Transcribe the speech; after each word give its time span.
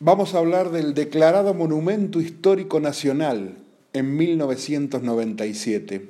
vamos 0.00 0.34
a 0.34 0.38
hablar 0.38 0.70
del 0.70 0.94
declarado 0.94 1.54
Monumento 1.54 2.20
Histórico 2.20 2.80
Nacional 2.80 3.56
en 3.92 4.16
1997. 4.16 6.08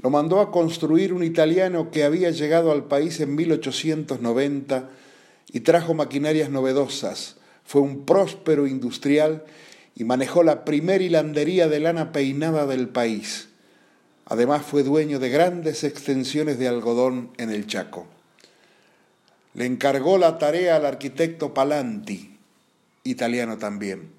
Lo 0.00 0.10
mandó 0.10 0.40
a 0.40 0.50
construir 0.50 1.12
un 1.12 1.24
italiano 1.24 1.90
que 1.90 2.04
había 2.04 2.30
llegado 2.30 2.72
al 2.72 2.84
país 2.84 3.20
en 3.20 3.34
1890 3.34 4.90
y 5.52 5.60
trajo 5.60 5.94
maquinarias 5.94 6.50
novedosas. 6.50 7.36
Fue 7.64 7.80
un 7.80 8.04
próspero 8.04 8.66
industrial 8.66 9.44
y 9.94 10.04
manejó 10.04 10.42
la 10.42 10.64
primera 10.64 11.02
hilandería 11.02 11.68
de 11.68 11.80
lana 11.80 12.12
peinada 12.12 12.66
del 12.66 12.88
país. 12.88 13.48
Además 14.26 14.62
fue 14.62 14.82
dueño 14.82 15.18
de 15.18 15.30
grandes 15.30 15.84
extensiones 15.84 16.58
de 16.58 16.68
algodón 16.68 17.30
en 17.38 17.50
el 17.50 17.66
Chaco. 17.66 18.06
Le 19.54 19.66
encargó 19.66 20.18
la 20.18 20.38
tarea 20.38 20.76
al 20.76 20.86
arquitecto 20.86 21.54
Palanti, 21.54 22.37
italiano 23.10 23.58
también. 23.58 24.10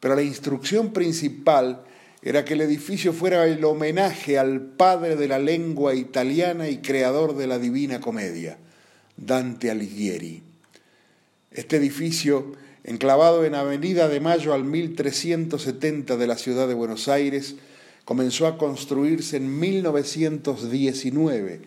Pero 0.00 0.14
la 0.14 0.22
instrucción 0.22 0.92
principal 0.92 1.82
era 2.22 2.44
que 2.44 2.54
el 2.54 2.62
edificio 2.62 3.12
fuera 3.12 3.46
el 3.46 3.64
homenaje 3.64 4.38
al 4.38 4.60
padre 4.60 5.16
de 5.16 5.28
la 5.28 5.38
lengua 5.38 5.94
italiana 5.94 6.68
y 6.68 6.78
creador 6.78 7.36
de 7.36 7.46
la 7.46 7.58
Divina 7.58 8.00
Comedia, 8.00 8.58
Dante 9.16 9.70
Alighieri. 9.70 10.42
Este 11.52 11.76
edificio, 11.76 12.52
enclavado 12.84 13.44
en 13.44 13.54
Avenida 13.54 14.08
de 14.08 14.20
Mayo 14.20 14.52
al 14.52 14.64
1370 14.64 16.16
de 16.16 16.26
la 16.26 16.36
ciudad 16.36 16.68
de 16.68 16.74
Buenos 16.74 17.08
Aires, 17.08 17.56
comenzó 18.04 18.46
a 18.46 18.58
construirse 18.58 19.36
en 19.36 19.58
1919 19.58 21.60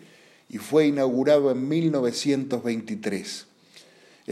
y 0.48 0.58
fue 0.58 0.86
inaugurado 0.86 1.50
en 1.50 1.68
1923. 1.68 3.46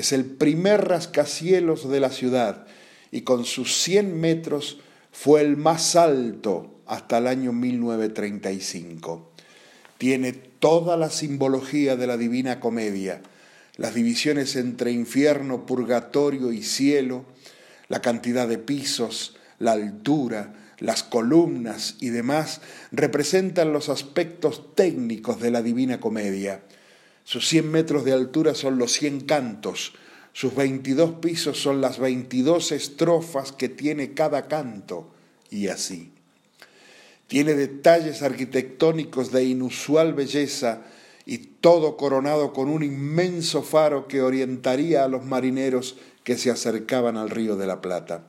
Es 0.00 0.12
el 0.12 0.24
primer 0.24 0.88
rascacielos 0.88 1.86
de 1.90 2.00
la 2.00 2.08
ciudad 2.08 2.64
y 3.12 3.20
con 3.20 3.44
sus 3.44 3.82
100 3.82 4.18
metros 4.18 4.78
fue 5.12 5.42
el 5.42 5.58
más 5.58 5.94
alto 5.94 6.80
hasta 6.86 7.18
el 7.18 7.26
año 7.26 7.52
1935. 7.52 9.30
Tiene 9.98 10.32
toda 10.32 10.96
la 10.96 11.10
simbología 11.10 11.96
de 11.96 12.06
la 12.06 12.16
Divina 12.16 12.60
Comedia, 12.60 13.20
las 13.76 13.92
divisiones 13.92 14.56
entre 14.56 14.90
infierno, 14.90 15.66
purgatorio 15.66 16.50
y 16.50 16.62
cielo, 16.62 17.26
la 17.88 18.00
cantidad 18.00 18.48
de 18.48 18.56
pisos, 18.56 19.36
la 19.58 19.72
altura, 19.72 20.54
las 20.78 21.02
columnas 21.02 21.96
y 22.00 22.08
demás 22.08 22.62
representan 22.90 23.74
los 23.74 23.90
aspectos 23.90 24.74
técnicos 24.74 25.42
de 25.42 25.50
la 25.50 25.60
Divina 25.60 26.00
Comedia. 26.00 26.62
Sus 27.24 27.48
100 27.48 27.70
metros 27.70 28.04
de 28.04 28.12
altura 28.12 28.54
son 28.54 28.78
los 28.78 28.92
100 28.92 29.20
cantos, 29.22 29.92
sus 30.32 30.54
22 30.54 31.14
pisos 31.20 31.60
son 31.60 31.80
las 31.80 31.98
22 31.98 32.72
estrofas 32.72 33.52
que 33.52 33.68
tiene 33.68 34.14
cada 34.14 34.48
canto, 34.48 35.10
y 35.50 35.68
así. 35.68 36.12
Tiene 37.26 37.54
detalles 37.54 38.22
arquitectónicos 38.22 39.30
de 39.32 39.44
inusual 39.44 40.14
belleza 40.14 40.82
y 41.26 41.38
todo 41.38 41.96
coronado 41.96 42.52
con 42.52 42.68
un 42.68 42.82
inmenso 42.82 43.62
faro 43.62 44.08
que 44.08 44.22
orientaría 44.22 45.04
a 45.04 45.08
los 45.08 45.24
marineros 45.24 45.96
que 46.24 46.36
se 46.36 46.50
acercaban 46.50 47.16
al 47.16 47.30
río 47.30 47.56
de 47.56 47.66
la 47.66 47.80
Plata. 47.80 48.24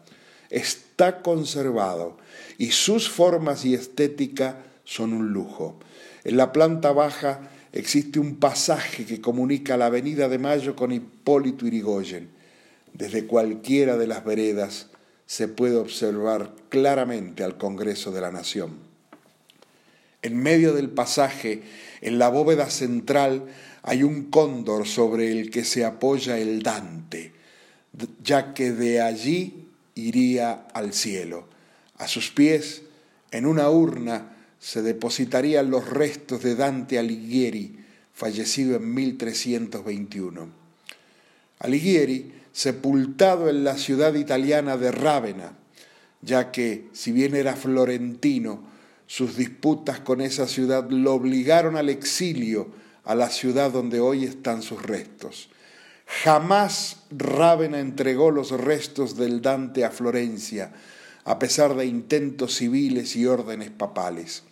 Está 0.52 1.22
conservado 1.22 2.17
y 2.58 2.72
sus 2.72 3.09
formas 3.09 3.66
y 3.66 3.73
estética 3.73 4.66
son 4.84 5.14
un 5.14 5.34
lujo. 5.34 5.80
En 6.23 6.38
la 6.38 6.52
planta 6.52 6.92
baja 6.92 7.50
existe 7.74 8.20
un 8.20 8.36
pasaje 8.36 9.06
que 9.06 9.22
comunica 9.22 9.78
la 9.78 9.88
Avenida 9.88 10.28
de 10.30 10.40
Mayo 10.40 10.76
con 10.76 10.92
Hipólito 10.92 11.66
Irigoyen. 11.66 12.30
Desde 12.94 13.26
cualquiera 13.26 13.98
de 13.98 14.08
las 14.08 14.26
veredas 14.26 14.88
se 15.26 15.48
puede 15.48 15.78
observar 15.78 16.54
claramente 16.70 17.44
al 17.44 17.58
Congreso 17.58 18.12
de 18.12 18.22
la 18.22 18.32
Nación. 18.32 18.76
En 20.22 20.38
medio 20.38 20.74
del 20.74 20.90
pasaje, 20.90 21.64
en 22.02 22.20
la 22.20 22.30
bóveda 22.30 22.70
central, 22.70 23.46
hay 23.81 24.04
un 24.04 24.26
cóndor 24.26 24.88
sobre 24.88 25.31
el 25.31 25.50
que 25.50 25.64
se 25.64 25.86
apoya 25.86 26.38
el 26.38 26.62
Dante, 26.62 27.31
ya 28.24 28.54
que 28.54 28.72
de 28.72 29.02
allí 29.02 29.70
iría 29.96 30.68
al 30.74 30.94
cielo. 30.94 31.48
A 31.98 32.08
sus 32.08 32.30
pies, 32.30 32.84
en 33.31 33.46
una 33.46 33.70
urna, 33.70 34.36
se 34.62 34.84
depositarían 34.84 35.72
los 35.72 35.90
restos 35.90 36.44
de 36.44 36.56
Dante 36.56 37.00
Alighieri, 37.00 37.80
fallecido 38.14 38.76
en 38.76 38.94
1321. 38.94 40.50
Alighieri, 41.58 42.32
sepultado 42.54 43.50
en 43.50 43.64
la 43.64 43.76
ciudad 43.76 44.14
italiana 44.14 44.78
de 44.78 44.92
Rávena, 44.92 45.58
ya 46.22 46.52
que, 46.52 46.88
si 46.94 47.12
bien 47.12 47.36
era 47.36 47.56
florentino, 47.56 48.62
sus 49.08 49.36
disputas 49.36 50.00
con 50.00 50.22
esa 50.22 50.48
ciudad 50.48 50.88
lo 50.92 51.16
obligaron 51.16 51.76
al 51.76 51.90
exilio 51.90 52.70
a 53.04 53.16
la 53.16 53.32
ciudad 53.32 53.72
donde 53.72 54.00
hoy 54.00 54.26
están 54.26 54.62
sus 54.62 54.84
restos. 54.84 55.50
Jamás 56.24 56.98
Rávena 57.10 57.80
entregó 57.80 58.30
los 58.30 58.52
restos 58.52 59.18
del 59.18 59.42
Dante 59.42 59.86
a 59.86 59.90
Florencia, 59.90 60.72
a 61.24 61.40
pesar 61.40 61.76
de 61.76 61.88
intentos 61.88 62.58
civiles 62.58 63.16
y 63.16 63.26
órdenes 63.26 63.72
papales. 63.72 64.44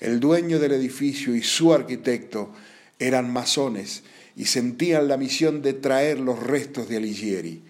El 0.00 0.18
dueño 0.18 0.58
del 0.58 0.72
edificio 0.72 1.36
y 1.36 1.42
su 1.42 1.74
arquitecto 1.74 2.50
eran 2.98 3.30
masones 3.30 4.02
y 4.34 4.46
sentían 4.46 5.08
la 5.08 5.18
misión 5.18 5.60
de 5.60 5.74
traer 5.74 6.18
los 6.18 6.42
restos 6.42 6.88
de 6.88 6.96
Alighieri. 6.96 7.62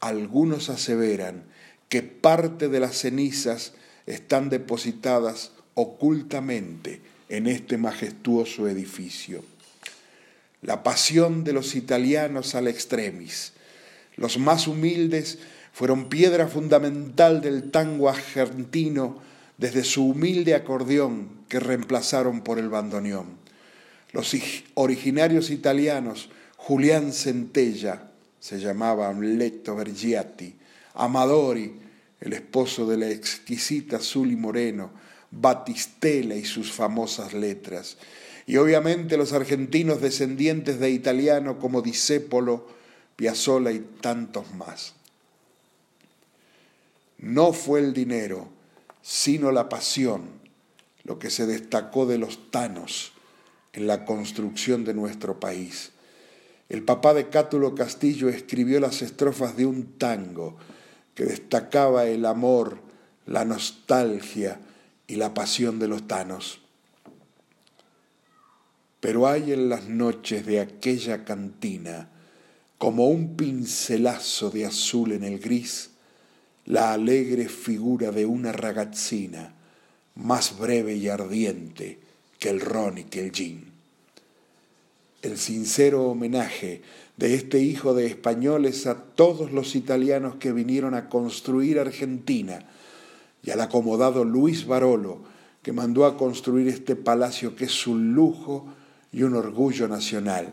Algunos 0.00 0.68
aseveran 0.68 1.44
que 1.88 2.02
parte 2.02 2.68
de 2.68 2.80
las 2.80 2.98
cenizas 2.98 3.72
están 4.06 4.50
depositadas 4.50 5.52
ocultamente 5.74 7.00
en 7.28 7.46
este 7.46 7.78
majestuoso 7.78 8.68
edificio. 8.68 9.42
La 10.60 10.82
pasión 10.82 11.44
de 11.44 11.52
los 11.52 11.74
italianos 11.74 12.54
al 12.54 12.68
extremis. 12.68 13.52
Los 14.16 14.38
más 14.38 14.66
humildes 14.66 15.38
fueron 15.72 16.08
piedra 16.08 16.48
fundamental 16.48 17.40
del 17.40 17.70
tango 17.70 18.08
argentino 18.08 19.20
desde 19.58 19.84
su 19.84 20.08
humilde 20.08 20.54
acordeón 20.54 21.30
que 21.48 21.60
reemplazaron 21.60 22.42
por 22.42 22.58
el 22.58 22.68
bandoneón. 22.68 23.38
Los 24.12 24.34
originarios 24.74 25.50
italianos, 25.50 26.30
Julián 26.56 27.12
Centella, 27.12 28.10
se 28.40 28.58
llamaba 28.58 29.08
Amleto 29.08 29.76
Bergiati, 29.76 30.54
Amadori, 30.94 31.74
el 32.20 32.32
esposo 32.32 32.86
de 32.86 32.96
la 32.96 33.10
exquisita 33.10 33.98
Zuli 33.98 34.36
Moreno, 34.36 34.90
Battistella 35.30 36.36
y 36.36 36.44
sus 36.44 36.72
famosas 36.72 37.34
letras, 37.34 37.96
y 38.46 38.56
obviamente 38.56 39.16
los 39.16 39.32
argentinos 39.32 40.00
descendientes 40.00 40.78
de 40.78 40.90
italiano 40.90 41.58
como 41.58 41.82
Disépolo, 41.82 42.68
Piazzolla 43.16 43.72
y 43.72 43.80
tantos 44.00 44.54
más. 44.54 44.94
No 47.18 47.52
fue 47.52 47.80
el 47.80 47.92
dinero, 47.92 48.48
sino 49.08 49.52
la 49.52 49.68
pasión, 49.68 50.24
lo 51.04 51.20
que 51.20 51.30
se 51.30 51.46
destacó 51.46 52.06
de 52.06 52.18
los 52.18 52.50
tanos 52.50 53.12
en 53.72 53.86
la 53.86 54.04
construcción 54.04 54.84
de 54.84 54.94
nuestro 54.94 55.38
país. 55.38 55.92
El 56.68 56.82
papá 56.82 57.14
de 57.14 57.28
Cátulo 57.28 57.76
Castillo 57.76 58.28
escribió 58.28 58.80
las 58.80 59.02
estrofas 59.02 59.56
de 59.56 59.64
un 59.64 59.96
tango 59.96 60.56
que 61.14 61.24
destacaba 61.24 62.06
el 62.06 62.26
amor, 62.26 62.80
la 63.26 63.44
nostalgia 63.44 64.58
y 65.06 65.14
la 65.14 65.32
pasión 65.34 65.78
de 65.78 65.86
los 65.86 66.08
tanos. 66.08 66.60
Pero 68.98 69.28
hay 69.28 69.52
en 69.52 69.68
las 69.68 69.84
noches 69.84 70.44
de 70.46 70.58
aquella 70.58 71.24
cantina, 71.24 72.10
como 72.76 73.06
un 73.06 73.36
pincelazo 73.36 74.50
de 74.50 74.66
azul 74.66 75.12
en 75.12 75.22
el 75.22 75.38
gris, 75.38 75.90
la 76.66 76.92
alegre 76.92 77.48
figura 77.48 78.10
de 78.10 78.26
una 78.26 78.52
ragazzina, 78.52 79.54
más 80.16 80.58
breve 80.58 80.96
y 80.96 81.08
ardiente 81.08 81.98
que 82.38 82.50
el 82.50 82.60
ron 82.60 82.98
y 82.98 83.04
que 83.04 83.20
el 83.24 83.32
gin. 83.32 83.72
El 85.22 85.38
sincero 85.38 86.04
homenaje 86.04 86.82
de 87.16 87.34
este 87.34 87.60
hijo 87.60 87.94
de 87.94 88.06
españoles 88.06 88.86
a 88.86 88.96
todos 88.96 89.52
los 89.52 89.74
italianos 89.74 90.36
que 90.36 90.52
vinieron 90.52 90.94
a 90.94 91.08
construir 91.08 91.78
Argentina 91.78 92.66
y 93.42 93.50
al 93.50 93.60
acomodado 93.60 94.24
Luis 94.24 94.66
Barolo, 94.66 95.20
que 95.62 95.72
mandó 95.72 96.04
a 96.04 96.16
construir 96.16 96.68
este 96.68 96.96
palacio 96.96 97.56
que 97.56 97.64
es 97.64 97.86
un 97.86 98.12
lujo 98.14 98.66
y 99.12 99.22
un 99.22 99.34
orgullo 99.34 99.88
nacional, 99.88 100.52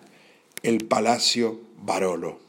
el 0.62 0.86
Palacio 0.86 1.60
Barolo. 1.84 2.43